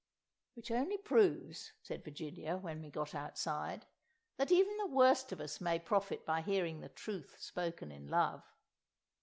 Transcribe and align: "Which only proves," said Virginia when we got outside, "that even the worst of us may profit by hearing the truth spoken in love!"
"Which 0.55 0.71
only 0.71 0.97
proves," 0.97 1.73
said 1.83 2.03
Virginia 2.03 2.57
when 2.57 2.81
we 2.81 2.89
got 2.89 3.13
outside, 3.13 3.85
"that 4.37 4.51
even 4.51 4.75
the 4.77 4.87
worst 4.87 5.31
of 5.31 5.39
us 5.39 5.61
may 5.61 5.77
profit 5.77 6.25
by 6.25 6.41
hearing 6.41 6.79
the 6.81 6.89
truth 6.89 7.35
spoken 7.39 7.91
in 7.91 8.07
love!" 8.09 8.43